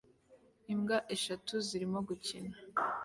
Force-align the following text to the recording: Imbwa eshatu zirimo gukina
Imbwa 0.73 0.97
eshatu 1.15 1.53
zirimo 1.67 1.99
gukina 2.07 2.55